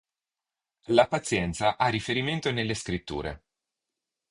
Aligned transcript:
La 0.87 1.05
pazienza 1.07 1.77
ha 1.77 1.87
riferimento 1.89 2.49
nelle 2.49 2.73
Scritture. 2.73 3.43